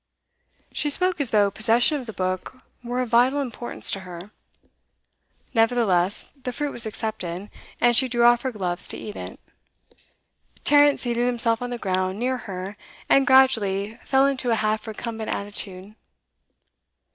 She 0.73 0.89
spoke 0.89 1.21
as 1.21 1.29
though 1.29 1.51
possession 1.51 1.99
of 2.01 2.07
the 2.07 2.11
book 2.11 2.57
were 2.83 3.01
of 3.01 3.09
vital 3.09 3.39
importance 3.39 3.91
to 3.91 3.99
her. 3.99 4.31
Nevertheless, 5.53 6.31
the 6.41 6.51
fruit 6.51 6.71
was 6.71 6.87
accepted, 6.87 7.51
and 7.79 7.95
she 7.95 8.07
drew 8.07 8.23
off 8.23 8.41
her 8.41 8.51
gloves 8.51 8.87
to 8.87 8.97
eat 8.97 9.15
it. 9.15 9.39
Tarrant 10.63 10.99
seated 10.99 11.27
himself 11.27 11.61
on 11.61 11.69
the 11.69 11.77
ground, 11.77 12.17
near 12.17 12.37
her, 12.49 12.77
and 13.09 13.27
gradually 13.27 13.99
fell 14.03 14.25
into 14.25 14.49
a 14.49 14.55
half 14.55 14.87
recumbent 14.87 15.29
attitude. 15.29 15.93